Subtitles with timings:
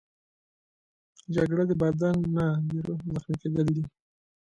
[1.35, 3.83] جګړه د بدن نه، د روح زخمي کېدل دي